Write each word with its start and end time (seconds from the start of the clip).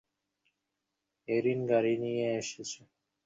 Haerin 1.27 1.59
গাড়ি 1.71 1.93
নিয়ে 2.03 2.25
এসেছে। 2.41 2.81